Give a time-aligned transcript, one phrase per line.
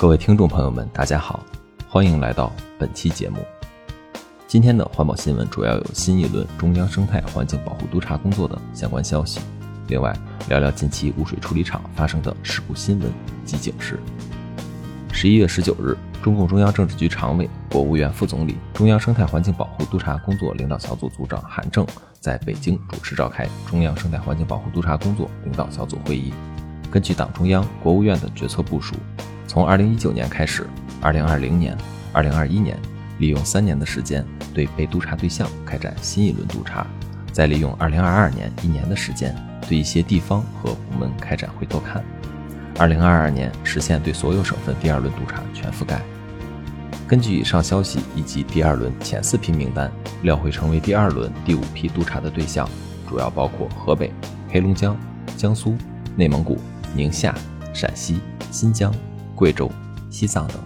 [0.00, 1.44] 各位听众朋友们，大家好，
[1.86, 3.44] 欢迎来到本期节目。
[4.46, 9.40] 今天的环保新闻主要有新一轮中央生态环境保护督查工作的相关消息，
[9.88, 10.16] 另外
[10.48, 13.12] 聊聊近期污水处理厂发生的事故新闻
[13.44, 14.00] 及警示。
[15.12, 21.86] 十一月十九日，中共中央政治局常委、国务院副总理、中央生态环境保护督查工作领导小组组长韩正
[22.20, 26.32] 在北京主持召开中央生态环境保护督查工作领导小组会议。
[26.90, 28.96] 根据党中央、国务院的决策部署，
[29.50, 30.64] 从二零一九年开始，
[31.00, 31.76] 二零二零年、
[32.12, 32.78] 二零二一年，
[33.18, 34.24] 利用三年的时间。
[34.54, 36.86] 对被督查对象开展新一轮督查，
[37.32, 39.34] 再利用2022年一年的时间，
[39.68, 42.00] 对一些地方和部门开展回头看。
[42.76, 46.00] 2022年实现对所有省份第二轮督查全覆盖。
[47.08, 49.90] 根据以上消息以及第二轮前四批名单，
[50.22, 52.68] 料会成为第二轮第五批督查的对象，
[53.08, 54.12] 主要包括河北、
[54.48, 54.96] 黑龙江、
[55.36, 55.76] 江苏、
[56.14, 56.56] 内蒙古、
[56.94, 57.34] 宁夏、
[57.74, 58.20] 陕西、
[58.52, 58.94] 新疆、
[59.40, 59.72] 贵州、
[60.10, 60.56] 西藏等。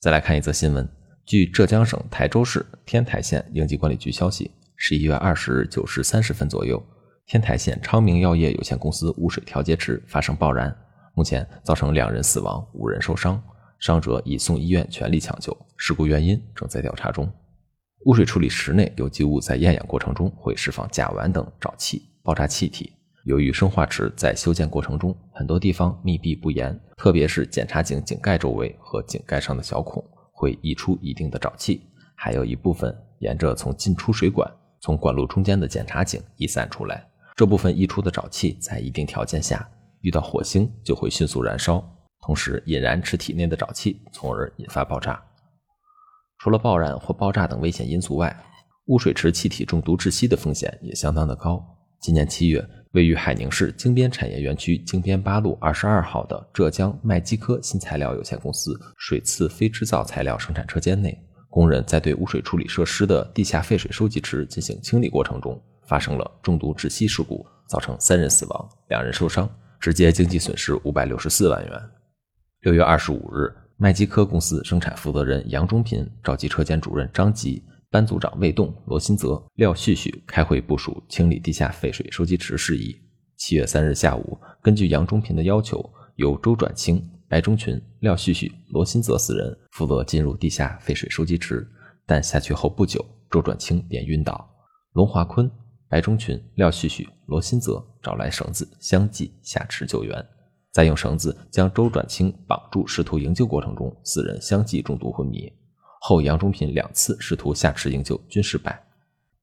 [0.00, 0.88] 再来看一则新闻，
[1.24, 6.84] 据浙江省台州市天台县应急管理局消息，十一月二十日九时三十分左右，
[7.26, 10.76] 天台县昌明药业有限公司污水调节池发生爆燃，
[11.14, 13.40] 目前造成两人死亡，五人受伤，
[13.78, 17.32] 伤者已送医院全力抢救，事故原因正在调查中。
[18.06, 22.97] 污水处理池内有机物在厌氧过程中会释放甲烷等沼气、爆炸气体。
[23.28, 31.82] 由于生化池在修建过程中很多地方密闭不严，特别是检查井井盖周围和井盖上的小孔会溢出一定的沼气，
[32.14, 37.06] 还有一部分沿着从进出水管从管路中间的检查井溢散出来。
[37.36, 39.68] 这部分溢出的沼气在一定条件下
[40.00, 41.86] 遇到火星就会迅速燃烧，
[42.22, 45.22] 同时引燃池体内的沼气，从而引发爆炸。
[46.38, 48.34] 除了爆燃或爆炸等危险因素外，
[48.86, 51.62] 污水池气体中毒窒息的风险也相当的高。
[52.00, 52.66] 今年七月。
[52.92, 61.16] 位于海宁市京边产业园区京边八路二十二号的浙江麦基科新材料有限公司水次非制造材料生产车间内，
[61.50, 69.48] 工人在对污水处理设施的地下废水收集池进行清理过程中，发生了中毒窒息事故，造成三人死亡，两人受伤，
[69.78, 71.82] 直接经济损失五百六十四万元。
[72.62, 77.62] 六月二十五日，麦基科公司生产负责人杨忠平召集车间主任张吉。
[77.90, 82.94] 班组长魏栋、罗新泽、廖旭旭开会部署清理地下废水收集池事宜。
[83.36, 91.66] 七月三日下午，根据杨忠平的要求，由周转清、白忠群、廖旭旭、罗新泽四人负责进入地下废水收集池。
[92.04, 94.50] 但下去后不久，周转清便晕倒。
[94.92, 95.50] 龙华坤、
[95.88, 100.22] 白忠群、廖旭旭、罗新泽找来绳子相继下池救援，
[100.72, 105.50] 在用绳子将周转清绑住试图营救过程中，四人相继中毒昏迷。
[106.00, 108.82] 后杨忠平两次试图下池营救均失败。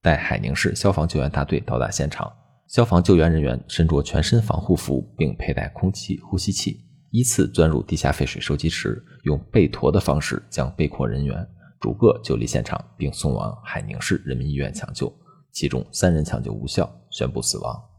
[0.01, 2.31] 待海宁市消防救援大队到达现场，
[2.67, 11.47] 消防救援人员身着全身防护服，并佩戴空气呼吸器，依次钻入地下废水收集池，用背驮的方式将被困人员
[11.79, 15.11] 逐个救离现场，并送往海宁市人民医院抢救。
[15.51, 17.94] 其中三人抢救无效，宣布死亡。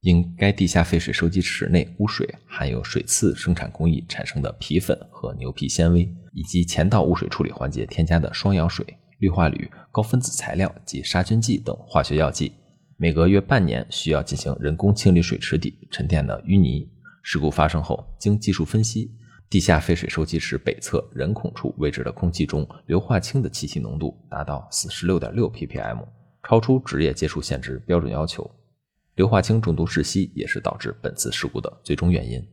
[0.00, 8.86] 因该地下废水收集池内污水含有水刺生产工艺产生的皮粉和牛皮纤维，以及前道污水处理环节添加的双氧水、
[9.18, 12.52] 氯化铝、高分子材料及杀菌剂等化学药剂，
[12.96, 16.88] 每隔约半年需要进行人工清理水池底沉淀的淤泥。
[17.22, 19.10] 事故发生后，经技术分析，
[19.50, 26.06] 地下废水收集池北侧人孔处位置的空气中硫化氢的气体浓度达到四十六点六 ppm，
[26.48, 28.48] 超出职业接触限值标准要求。
[29.16, 32.46] 硫化氢中毒窒息也是导致本次事故的最终原因。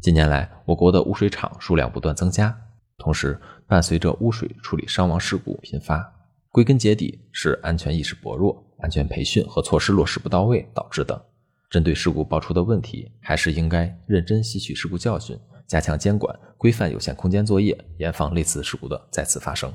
[0.00, 2.58] 近年来，我国的污水厂数量不断增加，
[2.96, 6.10] 同时伴随着污水处理伤亡事故频发，
[6.48, 11.26] 归根结底是安全意识薄弱、安全培训和措施落实不到位导致的。
[11.68, 19.70] 针对事故爆出的问题，还是应该认真吸取事故教训，加强监管，规范有限空间作业，严防类似事故的再次发生。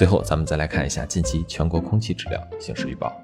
[0.00, 3.14] 最后，咱们再来看一下近期全国空气质量形势预报。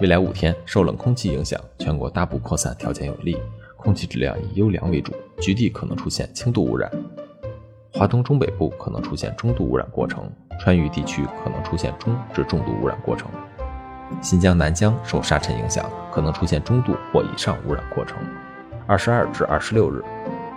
[0.00, 3.40] 未来五天，受冷空气影响，全国大部扩散条件有利，
[3.76, 6.90] 空气质量以优良为主，局地可能出现轻度污染。
[7.92, 10.28] 华东中北部可能出现中度污染过程，
[10.58, 13.30] 川渝地区可能出现中至重度污染过程。
[14.20, 18.18] 新疆南疆受沙尘影响，可能出现中度或以上污染过程。
[18.88, 20.02] 二十二至二十六日，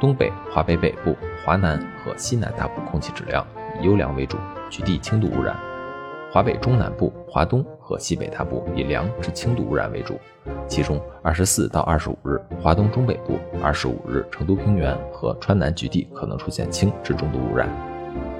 [0.02, 1.16] 东北、华北北部、
[1.46, 3.46] 华南和西南大部空气质量
[3.82, 4.38] 以优良为主。
[4.70, 5.56] 局地轻度污染，
[6.30, 10.20] 华北中南部、华东和西北大部以良至轻度污染为主。
[10.68, 17.70] 其中，二十四到二十五日，华东中北部；二十五日，成都平原和川南局地可能出现轻至中度污染；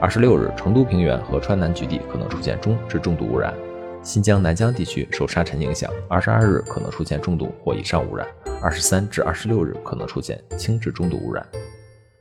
[0.02, 3.54] 二十六日，成都平原和川南局地可能出现中至重度污染。
[4.04, 8.28] 新疆南疆地区受沙尘影响，二十二日可能出现重度或以上污染，
[8.62, 11.46] 二十三至二十六日可能出现轻至中度污染。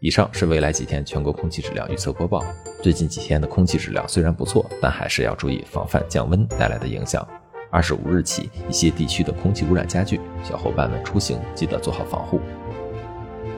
[0.06, 2.40] 以上是未来几天全国空气质量预测播报。
[2.80, 7.26] 最近几天的空气质量虽然不错，但还是要注意防范降温带来的影响。
[7.72, 12.38] 二十五日起，一些地区的空气污染加剧，小伙伴们出行记得做好防护。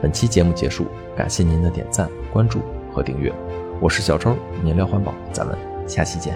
[0.00, 2.60] 本期节目结束，感谢您的点赞、关注
[2.94, 3.30] 和订阅。
[3.78, 4.34] 我是小周，
[4.64, 5.54] 您聊环保，咱们
[5.86, 6.34] 下期见。